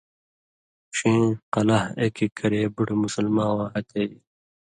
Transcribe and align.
ݜېں 0.95 1.23
قلاہہۡ 1.53 1.91
اېک 1.99 2.15
اېک 2.21 2.31
کرے 2.39 2.61
بُٹہۡ 2.75 2.99
مُسلماواں 3.03 3.69
ہتے 3.73 4.01
ایل۔ 4.01 4.13